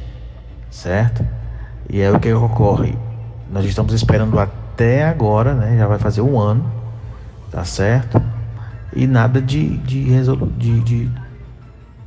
certo? 0.71 1.25
E 1.89 2.01
é 2.01 2.11
o 2.11 2.19
que 2.19 2.33
ocorre. 2.33 2.97
Nós 3.51 3.65
estamos 3.65 3.93
esperando 3.93 4.39
até 4.39 5.05
agora, 5.05 5.55
né? 5.55 5.77
Já 5.77 5.87
vai 5.87 5.99
fazer 5.99 6.21
um 6.21 6.39
ano, 6.39 6.71
tá 7.51 7.65
certo? 7.65 8.23
E 8.95 9.07
nada 9.07 9.41
de, 9.41 9.77
de, 9.79 10.03
resolu 10.05 10.47
de, 10.57 10.81
de, 10.81 11.11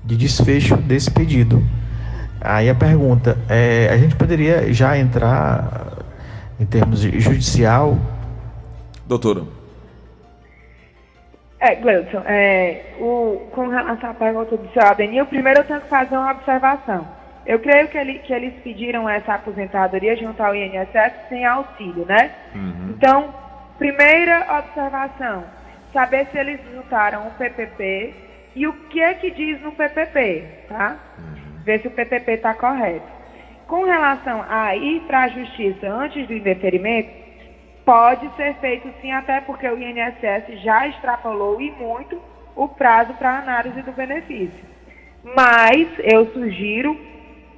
de 0.06 0.18
desfecho 0.18 0.78
desse 0.78 1.12
pedido. 1.12 1.62
Aí 2.40 2.70
a 2.70 2.76
pergunta 2.76 3.38
é, 3.50 3.90
a 3.92 3.98
gente 3.98 4.16
poderia 4.16 4.72
já 4.74 4.98
entrar 4.98 5.98
em 6.60 6.66
termos 6.66 7.02
de 7.02 7.20
judicial? 7.20 7.98
Doutora. 9.06 9.44
É, 11.60 11.76
Gleudson, 11.76 12.22
é, 12.26 12.82
o, 13.00 13.48
com 13.52 13.68
relação 13.70 14.10
à 14.10 14.14
pergunta 14.14 14.58
do 14.58 14.70
seu 14.74 14.82
Adenil, 14.82 15.26
primeiro 15.26 15.62
eu 15.62 15.64
tenho 15.64 15.80
que 15.80 15.88
fazer 15.88 16.18
uma 16.18 16.32
observação. 16.32 17.08
Eu 17.46 17.60
creio 17.60 17.88
que, 17.90 17.98
ele, 17.98 18.20
que 18.20 18.34
eles 18.34 18.54
pediram 18.64 19.08
essa 19.10 19.36
aposentadoria 19.36 20.16
junto 20.16 20.42
ao 20.42 20.56
INSS 20.56 21.14
sem 21.30 21.46
auxílio, 21.46 22.06
né? 22.06 22.32
Uhum. 22.56 22.96
Então, 22.96 23.34
primeira 23.78 24.60
observação, 24.60 25.44
saber 25.92 26.28
se 26.32 26.38
eles 26.38 26.60
juntaram 26.74 27.28
o 27.28 27.32
PPP 27.32 28.14
e 28.56 28.68
o 28.68 28.74
que 28.88 29.02
é 29.02 29.14
que 29.16 29.32
diz 29.32 29.62
no 29.62 29.72
PPP, 29.74 30.44
tá? 30.70 30.98
Uhum. 31.18 31.64
Ver 31.64 31.82
se 31.82 31.88
o 31.88 31.92
PPP 31.92 32.32
está 32.34 32.54
correto. 32.54 33.12
Com 33.68 33.84
relação 33.84 34.46
a 34.48 34.76
ir 34.76 35.02
para 35.02 35.24
a 35.24 35.28
justiça 35.30 35.88
antes 35.88 36.28
do 36.28 36.34
indeferimento, 36.34 37.24
Pode 37.86 38.34
ser 38.38 38.56
feito 38.56 38.90
sim, 39.02 39.12
até 39.12 39.42
porque 39.42 39.68
o 39.68 39.78
INSS 39.78 40.62
já 40.62 40.88
extrapolou 40.88 41.60
e 41.60 41.70
muito 41.72 42.22
o 42.56 42.68
prazo 42.68 43.14
para 43.16 43.40
análise 43.40 43.82
do 43.82 43.92
benefício. 43.92 44.64
Mas 45.36 45.88
eu 46.00 46.32
sugiro 46.32 46.98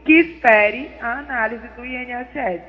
que 0.05 0.13
espere 0.13 0.91
a 1.01 1.19
análise 1.19 1.67
do 1.75 1.83
INSS, 1.83 2.61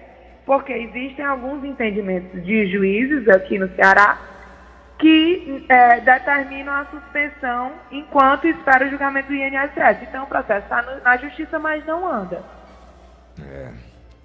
porque 0.44 0.72
existem 0.72 1.24
alguns 1.24 1.62
entendimentos 1.62 2.42
de 2.44 2.66
juízes 2.66 3.28
aqui 3.28 3.58
no 3.58 3.68
Ceará 3.76 4.18
que 4.98 5.66
é, 5.68 6.00
determinam 6.00 6.72
a 6.72 6.86
suspensão 6.86 7.72
enquanto 7.92 8.46
espera 8.46 8.86
o 8.86 8.90
julgamento 8.90 9.28
do 9.28 9.34
INSS. 9.34 10.02
Então 10.08 10.24
o 10.24 10.26
processo 10.26 10.64
está 10.64 10.82
na 11.04 11.16
justiça, 11.18 11.58
mas 11.58 11.84
não 11.86 12.10
anda. 12.10 12.42
É. 13.38 13.68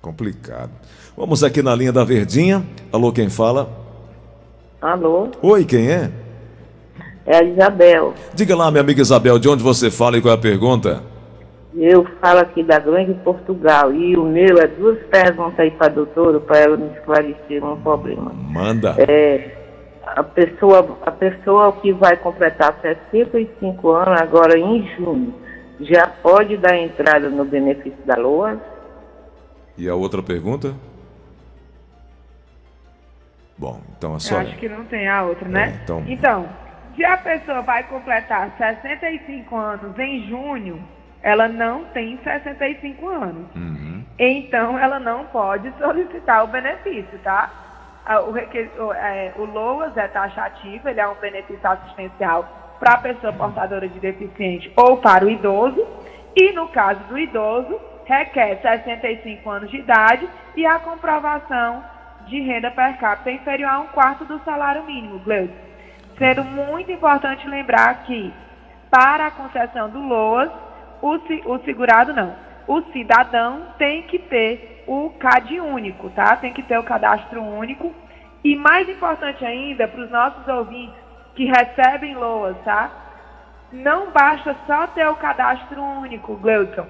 Complicado. 0.01 0.71
Vamos 1.15 1.43
aqui 1.43 1.61
na 1.61 1.75
linha 1.75 1.91
da 1.91 2.03
Verdinha. 2.03 2.63
Alô, 2.91 3.11
quem 3.11 3.29
fala? 3.29 3.69
Alô? 4.81 5.29
Oi, 5.43 5.63
quem 5.63 5.91
é? 5.91 6.09
É 7.25 7.37
a 7.37 7.43
Isabel. 7.43 8.15
Diga 8.33 8.55
lá, 8.55 8.71
minha 8.71 8.81
amiga 8.81 8.99
Isabel, 8.99 9.37
de 9.37 9.47
onde 9.47 9.61
você 9.61 9.91
fala 9.91 10.17
e 10.17 10.21
qual 10.21 10.33
é 10.33 10.37
a 10.37 10.41
pergunta? 10.41 11.10
Eu 11.73 12.05
falo 12.19 12.39
aqui 12.39 12.63
da 12.63 12.79
Grande 12.79 13.13
Portugal 13.23 13.93
e 13.93 14.17
o 14.17 14.25
meu 14.25 14.57
é 14.57 14.67
duas 14.67 14.99
perguntas 15.05 15.59
aí 15.59 15.71
para 15.71 15.87
a 15.87 15.89
doutora 15.89 16.39
para 16.39 16.57
ela 16.57 16.77
me 16.77 16.89
esclarecer 16.97 17.63
um 17.63 17.81
problema. 17.81 18.31
Manda. 18.33 18.95
É, 18.97 19.55
a 20.05 20.21
pessoa, 20.21 20.97
a 21.05 21.11
pessoa 21.11 21.71
que 21.73 21.93
vai 21.93 22.17
completar 22.17 22.77
65 22.81 23.89
anos 23.89 24.19
agora 24.19 24.59
em 24.59 24.85
junho 24.97 25.33
já 25.79 26.07
pode 26.07 26.57
dar 26.57 26.77
entrada 26.77 27.29
no 27.29 27.45
benefício 27.45 28.03
da 28.05 28.15
LOA? 28.15 28.59
E 29.77 29.87
a 29.87 29.95
outra 29.95 30.21
pergunta? 30.21 30.75
Bom, 33.57 33.79
então 33.97 34.15
a 34.15 34.19
só. 34.19 34.35
Eu 34.35 34.41
acho 34.41 34.57
que 34.57 34.67
não 34.67 34.83
tem 34.85 35.07
a 35.07 35.23
outra, 35.23 35.47
né? 35.47 35.79
É, 35.79 35.83
então... 35.83 36.03
então, 36.07 36.49
se 36.95 37.05
a 37.05 37.17
pessoa 37.17 37.61
vai 37.61 37.83
completar 37.83 38.53
65 38.57 39.55
anos 39.55 39.97
em 39.97 40.27
junho, 40.27 40.83
ela 41.23 41.47
não 41.47 41.85
tem 41.85 42.17
65 42.23 43.07
anos. 43.07 43.55
Uhum. 43.55 44.03
Então, 44.17 44.77
ela 44.77 44.99
não 44.99 45.25
pode 45.25 45.71
solicitar 45.77 46.43
o 46.43 46.47
benefício, 46.47 47.17
tá? 47.23 47.49
O, 48.25 48.83
o, 48.83 48.93
é, 48.93 49.31
o 49.35 49.45
LOAS 49.45 49.95
é 49.95 50.07
taxativo, 50.07 50.89
ele 50.89 50.99
é 50.99 51.07
um 51.07 51.15
benefício 51.15 51.67
assistencial 51.67 52.75
para 52.79 52.93
a 52.93 52.97
pessoa 52.97 53.31
portadora 53.31 53.87
de 53.87 53.99
deficiente 53.99 54.71
ou 54.75 54.97
para 54.97 55.25
o 55.25 55.29
idoso. 55.29 55.85
E 56.35 56.51
no 56.53 56.67
caso 56.69 56.99
do 57.05 57.17
idoso, 57.17 57.79
requer 58.05 58.59
65 58.61 59.49
anos 59.49 59.69
de 59.69 59.77
idade 59.77 60.27
e 60.55 60.65
a 60.65 60.79
comprovação 60.79 61.83
de 62.27 62.39
renda 62.39 62.71
per 62.71 62.97
capita 62.97 63.31
inferior 63.31 63.69
a 63.69 63.79
um 63.79 63.87
quarto 63.87 64.25
do 64.25 64.39
salário 64.43 64.83
mínimo, 64.83 65.19
Gleuton. 65.19 65.53
Sendo 66.17 66.43
muito 66.43 66.91
importante 66.91 67.47
lembrar 67.47 68.03
que, 68.03 68.33
para 68.89 69.27
a 69.27 69.31
concessão 69.31 69.89
do 69.89 69.99
LOAS, 69.99 70.51
o, 71.01 71.19
o 71.53 71.59
segurado 71.63 72.13
não, 72.13 72.35
o 72.67 72.81
cidadão 72.91 73.67
tem 73.77 74.03
que 74.03 74.19
ter 74.19 74.83
o 74.87 75.09
CAD 75.19 75.59
único, 75.59 76.09
tá? 76.11 76.35
Tem 76.35 76.53
que 76.53 76.63
ter 76.63 76.77
o 76.77 76.83
cadastro 76.83 77.41
único. 77.41 77.93
E 78.43 78.55
mais 78.55 78.89
importante 78.89 79.45
ainda, 79.45 79.87
para 79.87 80.01
os 80.01 80.09
nossos 80.09 80.47
ouvintes 80.47 80.95
que 81.35 81.45
recebem 81.45 82.15
LOAS, 82.15 82.57
tá? 82.63 82.89
Não 83.71 84.11
basta 84.11 84.55
só 84.65 84.87
ter 84.87 85.07
o 85.07 85.15
cadastro 85.15 85.81
único, 85.81 86.35
Gleuton 86.35 86.85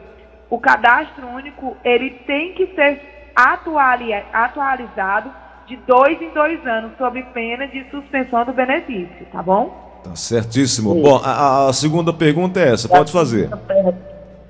o 0.51 0.59
cadastro 0.59 1.27
único 1.29 1.77
ele 1.81 2.09
tem 2.27 2.53
que 2.53 2.67
ser 2.75 3.01
atualizado 4.33 5.33
de 5.65 5.77
dois 5.77 6.21
em 6.21 6.29
dois 6.31 6.67
anos, 6.67 6.97
sob 6.97 7.23
pena 7.33 7.65
de 7.67 7.89
suspensão 7.89 8.43
do 8.43 8.51
benefício, 8.51 9.25
tá 9.31 9.41
bom? 9.41 9.90
Tá 10.03 10.15
certíssimo. 10.15 10.93
Sim. 10.93 11.01
Bom, 11.01 11.21
a, 11.23 11.67
a, 11.67 11.73
segunda 11.73 12.11
pergunta 12.11 12.59
é 12.59 12.73
essa, 12.73 12.89
pode 12.89 13.11
fazer. 13.11 13.49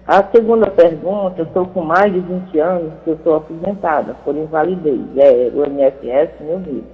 A 0.07 0.23
segunda 0.23 0.67
pergunta, 0.69 1.35
eu 1.37 1.45
estou 1.45 1.65
com 1.67 1.81
mais 1.83 2.11
de 2.11 2.19
20 2.19 2.59
anos 2.59 2.93
que 3.03 3.11
eu 3.11 3.19
sou 3.23 3.35
aposentada 3.35 4.15
por 4.25 4.35
invalidez, 4.35 4.99
é 5.17 5.51
o 5.53 5.65
INSS 5.65 6.31
meu 6.41 6.59
vida. 6.59 6.87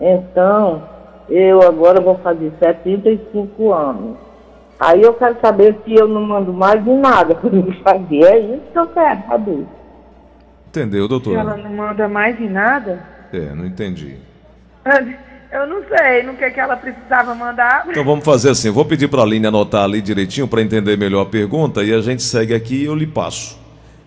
Então, 0.00 0.82
eu 1.28 1.62
agora 1.62 2.00
vou 2.00 2.16
fazer 2.18 2.52
75 2.58 3.72
anos. 3.72 4.16
Aí 4.78 5.00
eu 5.00 5.14
quero 5.14 5.36
saber 5.40 5.78
se 5.84 5.94
eu 5.94 6.08
não 6.08 6.22
mando 6.22 6.52
mais 6.52 6.82
de 6.82 6.90
nada 6.90 7.36
para 7.36 7.50
me 7.50 7.72
fazer. 7.82 8.24
É 8.24 8.38
isso 8.38 8.62
que 8.72 8.78
eu 8.78 8.86
quero 8.88 9.22
saber. 9.28 9.66
Entendeu, 10.68 11.06
doutor? 11.06 11.34
Se 11.34 11.38
ela 11.38 11.56
não 11.56 11.70
manda 11.70 12.08
mais 12.08 12.40
em 12.40 12.48
nada? 12.48 13.00
É, 13.32 13.54
não 13.54 13.64
entendi. 13.64 14.16
Eu 15.52 15.66
não 15.66 15.82
sei, 15.86 16.22
no 16.22 16.34
que, 16.34 16.50
que 16.50 16.58
ela 16.58 16.76
precisava 16.76 17.34
mandar. 17.34 17.84
Então 17.86 18.02
vamos 18.02 18.24
fazer 18.24 18.48
assim, 18.48 18.68
eu 18.68 18.74
vou 18.74 18.86
pedir 18.86 19.06
para 19.08 19.20
a 19.20 19.22
Aline 19.22 19.46
anotar 19.46 19.84
ali 19.84 20.00
direitinho 20.00 20.48
para 20.48 20.62
entender 20.62 20.96
melhor 20.96 21.20
a 21.20 21.26
pergunta 21.26 21.84
e 21.84 21.92
a 21.92 22.00
gente 22.00 22.22
segue 22.22 22.54
aqui 22.54 22.84
e 22.84 22.84
eu 22.86 22.94
lhe 22.94 23.06
passo. 23.06 23.60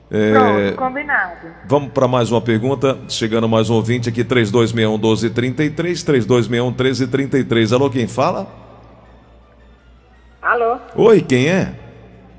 É... 0.09 0.31
Pronto, 0.31 0.75
combinado. 0.77 1.47
Vamos 1.67 1.91
para 1.91 2.07
mais 2.07 2.31
uma 2.31 2.41
pergunta, 2.41 2.97
chegando 3.07 3.47
mais 3.47 3.69
um 3.69 3.75
ouvinte 3.75 4.09
aqui, 4.09 4.23
3261 4.23 4.97
1233, 4.97 6.03
3261 6.03 6.65
1333. 6.71 7.73
Alô, 7.73 7.91
quem 7.91 8.07
fala? 8.07 8.47
Alô? 10.41 10.77
Oi, 10.95 11.21
quem 11.21 11.47
é? 11.47 11.73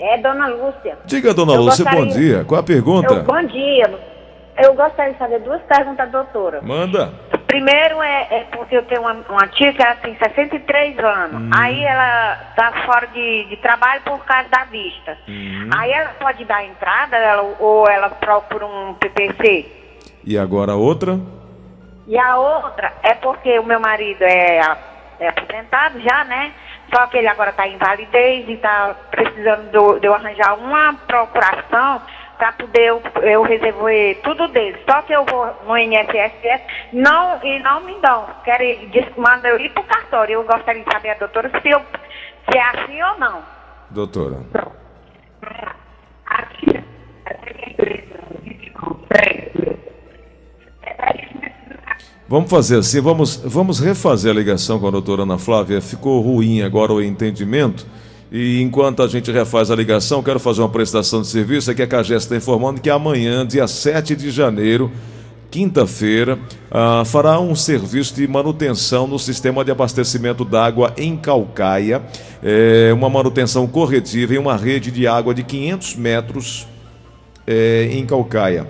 É 0.01 0.19
Dona 0.19 0.49
Lúcia. 0.49 0.99
Diga, 1.07 1.33
Dona 1.33 1.55
eu 1.55 1.63
Lúcia, 1.63 1.85
gostaria... 1.85 2.05
bom 2.05 2.13
dia. 2.13 2.45
Qual 2.45 2.61
a 2.61 2.65
pergunta? 2.65 3.15
Eu, 3.15 3.23
bom 3.23 3.43
dia. 3.47 4.17
Eu 4.59 4.75
gostaria 4.75 5.13
de 5.13 5.19
fazer 5.19 5.39
duas 5.41 5.63
perguntas, 5.63 6.11
doutora. 6.11 6.61
Manda. 6.63 7.13
Primeiro 7.57 8.03
é, 8.03 8.27
é 8.31 8.45
porque 8.53 8.77
eu 8.77 8.83
tenho 8.85 9.01
uma, 9.01 9.15
uma 9.31 9.47
tia 9.49 9.73
que 9.73 9.83
ela 9.83 9.95
tem 9.97 10.15
63 10.15 10.99
anos. 10.99 11.41
Hum. 11.41 11.51
Aí 11.57 11.83
ela 11.83 12.37
tá 12.55 12.71
fora 12.85 13.07
de, 13.07 13.45
de 13.45 13.57
trabalho 13.57 14.03
por 14.03 14.23
causa 14.27 14.47
da 14.51 14.65
vista. 14.65 15.17
Hum. 15.27 15.71
Aí 15.75 15.91
ela 15.91 16.11
pode 16.21 16.45
dar 16.45 16.63
entrada 16.67 17.17
ela- 17.17 17.57
ou 17.59 17.89
ela 17.89 18.11
procura 18.11 18.67
um 18.67 18.93
PPC. 18.95 19.65
E 20.23 20.37
agora 20.37 20.73
a 20.73 20.77
outra? 20.77 21.19
E 22.07 22.19
a 22.19 22.37
outra 22.37 22.93
é 23.03 23.15
porque 23.15 23.59
o 23.59 23.65
meu 23.65 23.81
marido 23.81 24.23
é, 24.23 24.59
é 25.19 25.29
aposentado 25.29 25.99
já, 26.01 26.25
né? 26.25 26.53
Só 26.95 27.07
que 27.07 27.17
ele 27.17 27.27
agora 27.29 27.51
está 27.51 27.67
em 27.67 27.75
invalidez 27.75 28.47
e 28.49 28.53
está 28.53 28.95
precisando 29.11 29.71
do- 29.71 29.99
de 29.99 30.07
eu 30.07 30.15
arranjar 30.15 30.55
uma 30.59 30.93
procuração 31.07 32.03
para 32.37 32.53
poder 32.53 32.89
eu, 32.89 33.03
eu 33.23 33.43
resolver 33.43 34.21
tudo 34.23 34.49
dele. 34.49 34.79
Só 34.89 35.03
que 35.03 35.13
eu 35.13 35.25
vou 35.25 35.47
no 35.67 35.77
INSS 35.77 36.63
não, 36.93 37.43
e 37.43 37.59
não 37.61 37.81
me 37.85 37.95
dão. 38.01 38.27
Querem, 38.45 38.91
manda 39.17 39.49
eu 39.49 39.59
ir 39.59 39.71
para 39.71 39.83
o 39.83 39.87
cartório. 39.87 40.35
Eu 40.35 40.45
gostaria 40.45 40.83
de 40.83 40.93
saber, 40.93 41.19
doutora, 41.19 41.51
se, 41.61 41.69
eu, 41.69 41.81
se 42.51 42.57
é 42.57 42.63
assim 42.63 43.03
ou 43.03 43.19
não. 43.19 43.43
Doutora. 43.91 44.37
Vamos 52.29 52.51
fazer 52.51 52.79
assim, 52.79 53.01
vamos, 53.01 53.37
vamos 53.37 53.79
refazer 53.79 54.33
a 54.33 54.35
ligação 54.35 54.81
com 54.81 54.89
a 54.89 54.91
doutora 54.91 55.23
Ana 55.23 55.39
Flávia. 55.39 55.81
Ficou 55.81 56.21
ruim 56.21 56.61
agora 56.61 56.93
o 56.93 57.01
entendimento. 57.01 57.87
E 58.31 58.61
enquanto 58.61 59.03
a 59.03 59.07
gente 59.07 59.31
refaz 59.31 59.71
a 59.71 59.77
ligação, 59.77 60.23
quero 60.23 60.41
fazer 60.41 60.61
uma 60.61 60.69
prestação 60.69 61.23
de 61.23 61.29
serviço. 61.29 61.71
Aqui 61.71 61.83
a 61.83 61.87
CAGES 61.87 62.25
está 62.25 62.37
informando 62.37 62.81
que 62.81 62.91
amanhã, 62.91 63.47
dia 63.47 63.69
7 63.69 64.17
de 64.17 64.31
janeiro, 64.31 64.91
quinta-feira, 65.51 66.39
ah, 66.71 67.05
fará 67.07 67.39
um 67.39 67.55
serviço 67.55 68.15
de 68.15 68.27
manutenção 68.27 69.07
no 69.07 69.19
sistema 69.19 69.65
de 69.65 69.71
abastecimento 69.71 70.45
d'água 70.45 70.93
em 70.97 71.17
Calcaia. 71.17 72.03
É, 72.43 72.93
uma 72.93 73.09
manutenção 73.09 73.67
corretiva 73.67 74.35
em 74.35 74.39
uma 74.39 74.57
rede 74.57 74.91
de 74.91 75.07
água 75.07 75.33
de 75.33 75.43
500 75.43 75.97
metros 75.97 76.67
é, 77.47 77.89
em 77.93 78.05
Calcaia. 78.05 78.67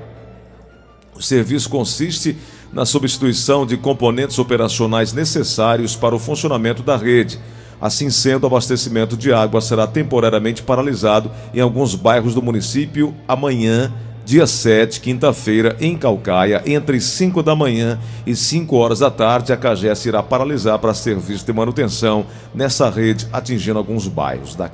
O 1.14 1.22
serviço 1.22 1.70
consiste 1.70 2.36
na 2.72 2.84
substituição 2.84 3.64
de 3.64 3.78
componentes 3.78 4.38
operacionais 4.38 5.14
necessários 5.14 5.96
para 5.96 6.14
o 6.14 6.18
funcionamento 6.18 6.82
da 6.82 6.96
rede. 6.96 7.40
Assim 7.80 8.08
sendo, 8.08 8.44
o 8.44 8.46
abastecimento 8.46 9.16
de 9.16 9.32
água 9.32 9.60
será 9.60 9.86
temporariamente 9.86 10.62
paralisado 10.62 11.30
em 11.52 11.60
alguns 11.60 11.94
bairros 11.94 12.34
do 12.34 12.42
município 12.42 13.14
amanhã, 13.28 13.92
dia 14.24 14.46
7, 14.46 15.00
quinta-feira, 15.00 15.76
em 15.78 15.96
Calcaia, 15.96 16.62
entre 16.66 17.00
5 17.00 17.42
da 17.42 17.54
manhã 17.54 17.98
e 18.26 18.34
5 18.34 18.74
horas 18.76 18.98
da 18.98 19.10
tarde. 19.10 19.52
A 19.52 19.56
CAGES 19.56 20.06
irá 20.06 20.22
paralisar 20.22 20.78
para 20.78 20.94
serviço 20.94 21.44
de 21.44 21.52
manutenção 21.52 22.26
nessa 22.54 22.90
rede, 22.90 23.28
atingindo 23.32 23.78
alguns 23.78 24.08
bairros 24.08 24.56
da, 24.56 24.70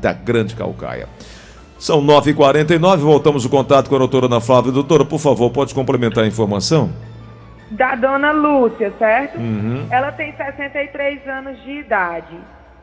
da 0.00 0.12
Grande 0.12 0.54
Calcaia. 0.54 1.08
São 1.78 2.04
9h49, 2.04 2.96
voltamos 2.96 3.44
o 3.44 3.48
contato 3.48 3.88
com 3.88 3.96
a 3.96 3.98
doutora 3.98 4.26
Ana 4.26 4.40
Flávia. 4.40 4.72
Doutora, 4.72 5.04
por 5.04 5.18
favor, 5.18 5.50
pode 5.50 5.74
complementar 5.74 6.24
a 6.24 6.26
informação? 6.26 6.90
Da 7.70 7.94
dona 7.94 8.30
Lúcia, 8.32 8.92
certo? 8.98 9.36
Uhum. 9.38 9.86
Ela 9.90 10.12
tem 10.12 10.34
63 10.34 11.26
anos 11.28 11.62
de 11.62 11.72
idade. 11.72 12.38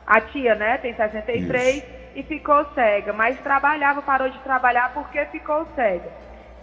A 0.06 0.22
tia, 0.22 0.54
né, 0.54 0.77
tem 0.77 0.94
63 0.94 1.84
e 2.15 2.24
ficou 2.24 2.63
cega, 2.75 3.12
mas 3.12 3.39
trabalhava, 3.39 4.01
parou 4.01 4.30
de 4.30 4.38
trabalhar 4.39 4.92
porque 4.94 5.25
ficou 5.25 5.65
cega. 5.75 6.10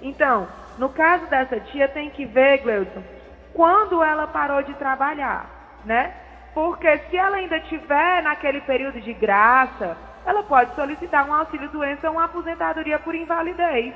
Então, 0.01 0.47
no 0.79 0.89
caso 0.89 1.27
dessa 1.27 1.59
tia, 1.61 1.89
tem 1.89 2.11
que 2.11 2.25
ver, 2.25 2.59
Gleuton, 2.59 3.03
quando 3.53 4.03
ela 4.03 4.27
parou 4.27 4.63
de 4.63 4.73
trabalhar, 4.75 5.47
né? 5.85 6.13
Porque 6.55 6.99
se 7.11 7.17
ela 7.17 7.37
ainda 7.37 7.59
tiver 7.61 8.23
naquele 8.23 8.61
período 8.61 9.01
de 9.01 9.13
graça, 9.13 9.97
ela 10.25 10.43
pode 10.43 10.75
solicitar 10.75 11.29
um 11.29 11.35
auxílio 11.35 11.69
doença 11.71 12.09
ou 12.09 12.17
uma 12.17 12.25
aposentadoria 12.25 12.99
por 12.99 13.15
invalidez. 13.15 13.95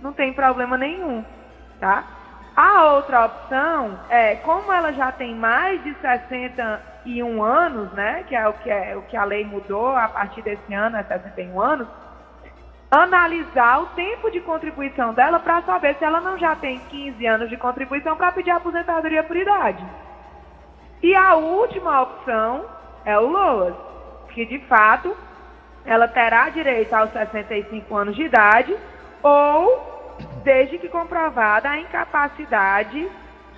Não 0.00 0.12
tem 0.12 0.32
problema 0.32 0.76
nenhum, 0.76 1.24
tá? 1.80 2.04
A 2.54 2.84
outra 2.92 3.24
opção 3.24 3.98
é, 4.10 4.36
como 4.36 4.72
ela 4.72 4.92
já 4.92 5.10
tem 5.10 5.34
mais 5.34 5.82
de 5.82 5.94
61 5.94 7.42
anos, 7.42 7.90
né, 7.92 8.24
que 8.28 8.36
é 8.36 8.46
o 8.46 8.52
que, 8.52 8.70
é, 8.70 8.94
o 8.96 9.02
que 9.02 9.16
a 9.16 9.24
lei 9.24 9.44
mudou 9.44 9.88
a 9.88 10.08
partir 10.08 10.42
desse 10.42 10.74
ano, 10.74 10.98
é 10.98 11.02
61 11.02 11.60
anos, 11.60 11.88
analisar 12.90 13.80
o 13.80 13.86
tempo 13.86 14.30
de 14.30 14.40
contribuição 14.40 15.14
dela 15.14 15.40
para 15.40 15.62
saber 15.62 15.96
se 15.96 16.04
ela 16.04 16.20
não 16.20 16.38
já 16.38 16.54
tem 16.54 16.78
15 16.78 17.26
anos 17.26 17.48
de 17.48 17.56
contribuição 17.56 18.16
para 18.16 18.32
pedir 18.32 18.50
aposentadoria 18.50 19.22
por 19.22 19.34
idade. 19.34 19.82
E 21.02 21.14
a 21.16 21.34
última 21.34 22.02
opção 22.02 22.66
é 23.06 23.18
o 23.18 23.26
LOAS, 23.28 23.74
que 24.28 24.44
de 24.44 24.58
fato 24.66 25.16
ela 25.86 26.06
terá 26.06 26.50
direito 26.50 26.92
aos 26.92 27.10
65 27.12 27.96
anos 27.96 28.14
de 28.14 28.24
idade 28.24 28.76
ou 29.22 29.91
desde 30.42 30.78
que 30.78 30.88
comprovada 30.88 31.70
a 31.70 31.78
incapacidade 31.78 33.08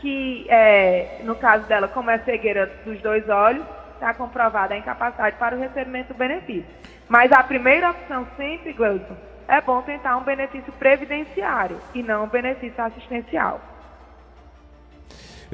que, 0.00 0.46
é, 0.48 1.20
no 1.24 1.34
caso 1.34 1.66
dela, 1.66 1.88
como 1.88 2.10
é 2.10 2.18
cegueira 2.18 2.66
dos 2.84 3.00
dois 3.00 3.28
olhos, 3.28 3.64
está 3.94 4.12
comprovada 4.12 4.74
a 4.74 4.78
incapacidade 4.78 5.36
para 5.36 5.56
o 5.56 5.58
recebimento 5.58 6.08
do 6.08 6.14
benefício. 6.14 6.66
Mas 7.08 7.32
a 7.32 7.42
primeira 7.42 7.90
opção 7.90 8.26
sempre, 8.36 8.72
Gleuton, 8.72 9.16
é 9.48 9.60
bom 9.60 9.82
tentar 9.82 10.16
um 10.16 10.22
benefício 10.22 10.72
previdenciário 10.74 11.78
e 11.94 12.02
não 12.02 12.24
um 12.24 12.28
benefício 12.28 12.82
assistencial. 12.82 13.60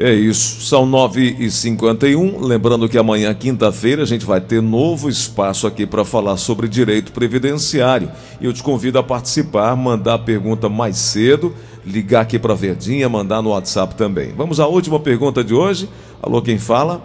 É 0.02 0.14
isso, 0.14 0.62
são 0.62 0.90
9h51. 0.90 2.40
Lembrando 2.40 2.88
que 2.88 2.96
amanhã, 2.96 3.34
quinta-feira, 3.34 4.00
a 4.00 4.06
gente 4.06 4.24
vai 4.24 4.40
ter 4.40 4.62
novo 4.62 5.10
espaço 5.10 5.66
aqui 5.66 5.84
para 5.84 6.06
falar 6.06 6.38
sobre 6.38 6.66
direito 6.68 7.12
previdenciário. 7.12 8.10
E 8.40 8.46
eu 8.46 8.52
te 8.54 8.62
convido 8.62 8.98
a 8.98 9.02
participar, 9.02 9.76
mandar 9.76 10.14
a 10.14 10.18
pergunta 10.18 10.70
mais 10.70 10.96
cedo, 10.96 11.54
ligar 11.84 12.22
aqui 12.22 12.38
para 12.38 12.54
a 12.54 12.56
Verdinha, 12.56 13.10
mandar 13.10 13.42
no 13.42 13.50
WhatsApp 13.50 13.94
também. 13.94 14.32
Vamos 14.32 14.58
à 14.58 14.66
última 14.66 14.98
pergunta 14.98 15.44
de 15.44 15.52
hoje. 15.52 15.86
Alô, 16.22 16.40
quem 16.40 16.58
fala? 16.58 17.02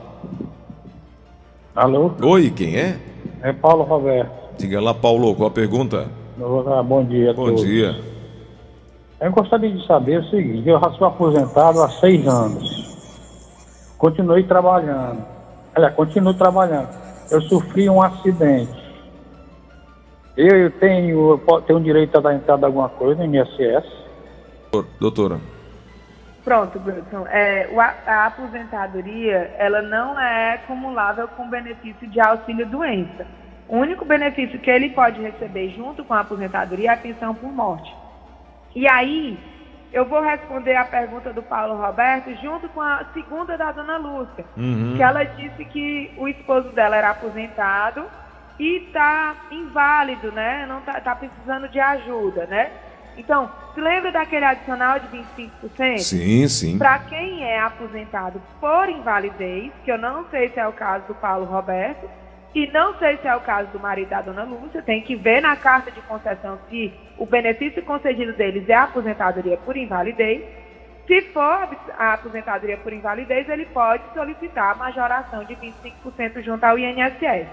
Alô? 1.75 2.12
Oi, 2.21 2.49
quem 2.49 2.77
é? 2.77 2.97
É 3.41 3.51
Paulo 3.51 3.84
Roberto. 3.84 4.31
Diga 4.58 4.79
lá, 4.79 4.93
Paulo, 4.93 5.36
qual 5.36 5.49
a 5.49 5.51
pergunta? 5.51 6.08
Bom 6.38 7.03
dia 7.03 7.34
Bom 7.34 7.47
todos. 7.47 7.65
dia. 7.65 7.93
Eu 9.19 9.31
gostaria 9.34 9.71
de 9.71 9.86
saber 9.86 10.21
o 10.21 10.29
seguinte, 10.29 10.69
eu 10.69 10.79
já 10.79 10.91
sou 10.91 11.08
aposentado 11.08 11.81
há 11.81 11.89
seis 11.89 12.25
anos. 12.25 12.74
Continuei 13.97 14.43
trabalhando. 14.43 15.25
Olha, 15.75 15.91
continuo 15.91 16.34
trabalhando. 16.34 16.89
Eu 17.29 17.41
sofri 17.41 17.89
um 17.89 18.01
acidente. 18.01 18.86
Eu 20.38 20.69
tenho, 20.71 21.41
eu 21.47 21.62
tenho 21.62 21.79
direito 21.79 22.17
a 22.17 22.21
dar 22.21 22.36
entrada 22.36 22.65
a 22.65 22.69
alguma 22.69 22.89
coisa 22.89 23.25
no 23.25 23.36
INSS. 23.36 23.86
Doutora. 24.99 25.39
Pronto, 26.43 26.79
Wilson. 26.86 27.25
É, 27.27 27.69
a, 27.75 27.95
a 28.05 28.25
aposentadoria, 28.27 29.55
ela 29.58 29.81
não 29.81 30.19
é 30.19 30.55
acumulável 30.55 31.27
com 31.29 31.49
benefício 31.49 32.08
de 32.08 32.19
auxílio 32.19 32.67
doença. 32.67 33.25
O 33.67 33.77
único 33.77 34.05
benefício 34.05 34.60
que 34.60 34.69
ele 34.69 34.89
pode 34.89 35.19
receber 35.19 35.69
junto 35.69 36.03
com 36.03 36.13
a 36.13 36.19
aposentadoria 36.19 36.91
é 36.91 36.93
a 36.93 36.97
pensão 36.97 37.34
por 37.34 37.51
morte. 37.51 37.91
E 38.75 38.88
aí, 38.88 39.39
eu 39.95 40.03
vou 40.05 40.21
responder 40.21 40.75
a 40.75 40.84
pergunta 40.84 41.31
do 41.31 41.41
Paulo 41.41 41.81
Roberto 41.81 42.29
junto 42.41 42.67
com 42.69 42.81
a 42.81 43.05
segunda 43.13 43.58
da 43.58 43.71
dona 43.71 43.97
Lúcia, 43.97 44.43
Uhum. 44.58 44.93
que 44.97 45.01
ela 45.01 45.23
disse 45.23 45.63
que 45.65 46.13
o 46.17 46.27
esposo 46.27 46.69
dela 46.73 46.97
era 46.97 47.12
aposentado 47.12 48.05
e 48.60 48.88
está 48.88 49.34
inválido, 49.49 50.31
né? 50.34 50.65
Não 50.67 50.81
tá, 50.81 50.99
tá 50.99 51.15
precisando 51.15 51.69
de 51.69 51.79
ajuda, 51.79 52.45
né? 52.45 52.71
Então, 53.17 53.49
se 53.73 53.79
lembra 53.79 54.12
daquele 54.12 54.43
adicional 54.43 54.99
de 54.99 55.08
25%? 55.08 55.97
Sim, 55.99 56.47
sim. 56.49 56.77
Para 56.77 56.99
quem 56.99 57.45
é 57.45 57.60
aposentado 57.62 58.41
por 58.60 58.89
invalidez, 58.89 59.71
que 59.86 59.91
eu 59.91 59.97
não 59.97 60.25
sei 60.29 60.49
se 60.49 60.60
é 60.60 60.67
o 60.67 60.73
caso 60.73 61.05
do 61.08 61.15
Paulo 61.15 61.45
Roberto, 61.45 62.10
e 62.53 62.67
não 62.71 62.93
sei 62.99 63.17
se 63.17 63.27
é 63.27 63.36
o 63.36 63.39
caso 63.41 63.69
do 63.71 63.79
marido 63.79 64.10
da 64.10 64.21
dona 64.21 64.43
Lúcia, 64.43 64.81
tem 64.81 65.01
que 65.01 65.15
ver 65.15 65.41
na 65.41 65.55
carta 65.55 65.89
de 65.91 66.01
concessão 66.01 66.60
se 66.69 66.93
o 67.17 67.25
benefício 67.25 67.82
concedido 67.84 68.34
deles 68.34 68.67
é 68.67 68.73
a 68.73 68.84
aposentadoria 68.84 69.58
por 69.58 69.78
invalidez. 69.78 70.41
Se 71.08 71.21
for 71.34 71.69
a 71.97 72.13
aposentadoria 72.13 72.78
por 72.78 72.91
invalidez, 72.91 73.47
ele 73.47 73.65
pode 73.67 74.04
solicitar 74.13 74.73
a 74.73 74.75
majoração 74.75 75.43
de 75.43 75.56
25% 75.56 76.43
junto 76.43 76.63
ao 76.63 76.78
INSS. 76.78 77.47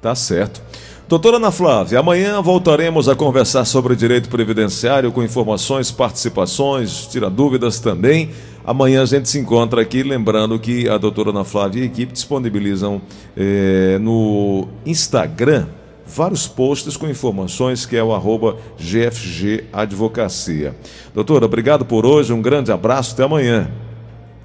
Tá 0.00 0.14
certo. 0.14 0.62
Doutora 1.08 1.36
Ana 1.36 1.52
Flávia, 1.52 2.00
amanhã 2.00 2.42
voltaremos 2.42 3.08
a 3.08 3.14
conversar 3.14 3.64
sobre 3.64 3.94
direito 3.94 4.28
previdenciário 4.28 5.12
com 5.12 5.22
informações, 5.22 5.90
participações, 5.90 7.06
tira 7.06 7.30
dúvidas 7.30 7.78
também. 7.78 8.30
Amanhã 8.64 9.02
a 9.02 9.06
gente 9.06 9.28
se 9.28 9.38
encontra 9.38 9.80
aqui, 9.80 10.02
lembrando 10.02 10.58
que 10.58 10.88
a 10.88 10.98
doutora 10.98 11.30
Ana 11.30 11.44
Flávia 11.44 11.80
e 11.80 11.82
a 11.84 11.86
equipe 11.86 12.12
disponibilizam 12.12 13.00
eh, 13.36 13.98
no 14.00 14.66
Instagram 14.84 15.68
vários 16.06 16.46
posts 16.46 16.96
com 16.96 17.06
informações 17.08 17.84
que 17.84 17.96
é 17.96 18.02
o 18.02 18.14
arroba 18.14 18.56
GFG 18.78 19.66
Advocacia. 19.72 20.74
Doutora, 21.12 21.44
obrigado 21.44 21.84
por 21.84 22.06
hoje, 22.06 22.32
um 22.32 22.40
grande 22.40 22.70
abraço, 22.72 23.14
até 23.14 23.24
amanhã. 23.24 23.68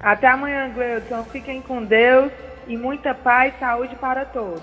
Até 0.00 0.26
amanhã, 0.26 0.70
Gleudson. 0.74 1.24
Fiquem 1.30 1.62
com 1.62 1.84
Deus 1.84 2.32
e 2.66 2.76
muita 2.76 3.14
paz 3.14 3.54
e 3.56 3.60
saúde 3.60 3.94
para 3.96 4.24
todos. 4.24 4.60